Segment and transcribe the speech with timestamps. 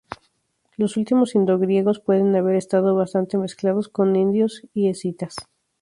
[0.77, 5.35] Los últimos indogriegos pueden haber estado bastante mezclados con indios y escitas.